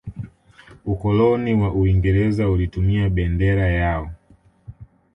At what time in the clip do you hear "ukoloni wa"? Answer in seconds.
0.85-1.73